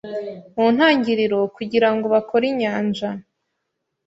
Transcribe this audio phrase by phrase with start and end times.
[0.55, 3.09] mu ntangiriro kugira ngo bakore inyanja